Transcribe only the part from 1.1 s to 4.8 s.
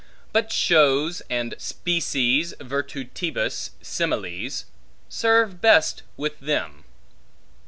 and species virtutibus similes,